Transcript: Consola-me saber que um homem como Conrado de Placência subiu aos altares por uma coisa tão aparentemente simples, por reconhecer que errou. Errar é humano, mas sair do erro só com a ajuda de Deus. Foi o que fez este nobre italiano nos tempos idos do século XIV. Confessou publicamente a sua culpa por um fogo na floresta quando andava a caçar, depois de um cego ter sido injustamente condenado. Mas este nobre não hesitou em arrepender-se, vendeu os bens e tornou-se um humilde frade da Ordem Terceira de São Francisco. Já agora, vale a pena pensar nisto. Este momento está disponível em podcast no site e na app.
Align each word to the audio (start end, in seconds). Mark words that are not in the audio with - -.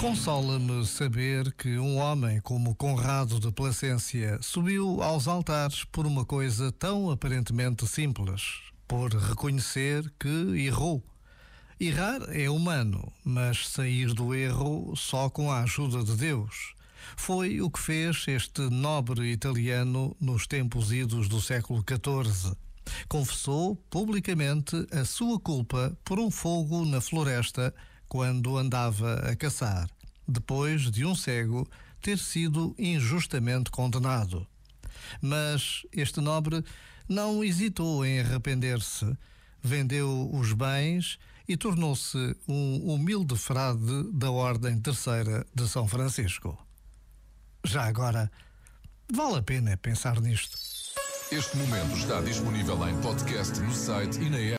Consola-me 0.00 0.86
saber 0.86 1.52
que 1.54 1.76
um 1.76 1.96
homem 1.96 2.40
como 2.40 2.74
Conrado 2.76 3.40
de 3.40 3.50
Placência 3.50 4.38
subiu 4.40 5.02
aos 5.02 5.26
altares 5.26 5.82
por 5.84 6.06
uma 6.06 6.24
coisa 6.24 6.70
tão 6.70 7.10
aparentemente 7.10 7.84
simples, 7.84 8.42
por 8.86 9.12
reconhecer 9.12 10.08
que 10.18 10.64
errou. 10.64 11.02
Errar 11.80 12.20
é 12.28 12.48
humano, 12.48 13.12
mas 13.24 13.68
sair 13.68 14.14
do 14.14 14.32
erro 14.32 14.94
só 14.96 15.28
com 15.28 15.50
a 15.50 15.62
ajuda 15.62 16.04
de 16.04 16.14
Deus. 16.14 16.74
Foi 17.16 17.60
o 17.60 17.68
que 17.68 17.80
fez 17.80 18.24
este 18.28 18.62
nobre 18.70 19.32
italiano 19.32 20.16
nos 20.20 20.46
tempos 20.46 20.92
idos 20.92 21.28
do 21.28 21.40
século 21.40 21.82
XIV. 21.82 22.56
Confessou 23.08 23.74
publicamente 23.90 24.76
a 24.92 25.04
sua 25.04 25.40
culpa 25.40 25.96
por 26.04 26.20
um 26.20 26.30
fogo 26.30 26.84
na 26.84 27.00
floresta 27.00 27.74
quando 28.08 28.56
andava 28.56 29.14
a 29.16 29.36
caçar, 29.36 29.88
depois 30.28 30.90
de 30.90 31.04
um 31.04 31.14
cego 31.14 31.68
ter 32.00 32.18
sido 32.18 32.74
injustamente 32.78 33.70
condenado. 33.70 34.46
Mas 35.22 35.86
este 35.92 36.20
nobre 36.20 36.62
não 37.08 37.42
hesitou 37.42 38.04
em 38.04 38.20
arrepender-se, 38.20 39.16
vendeu 39.62 40.30
os 40.32 40.52
bens 40.52 41.18
e 41.48 41.56
tornou-se 41.56 42.36
um 42.46 42.92
humilde 42.92 43.36
frade 43.36 44.04
da 44.12 44.30
Ordem 44.30 44.78
Terceira 44.78 45.46
de 45.54 45.66
São 45.66 45.88
Francisco. 45.88 46.58
Já 47.64 47.84
agora, 47.84 48.30
vale 49.10 49.38
a 49.38 49.42
pena 49.42 49.76
pensar 49.76 50.20
nisto. 50.20 50.58
Este 51.30 51.56
momento 51.56 51.96
está 51.96 52.20
disponível 52.20 52.88
em 52.88 52.98
podcast 53.00 53.60
no 53.60 53.72
site 53.72 54.18
e 54.18 54.30
na 54.30 54.38
app. 54.38 54.56